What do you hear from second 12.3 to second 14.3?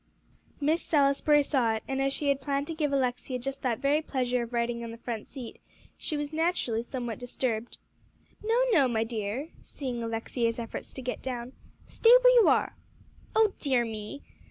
you are." "Oh dear me!"